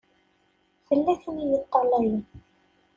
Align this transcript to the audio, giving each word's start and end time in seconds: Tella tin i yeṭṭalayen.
Tella 0.87 1.13
tin 1.21 1.37
i 1.43 1.45
yeṭṭalayen. 1.51 2.21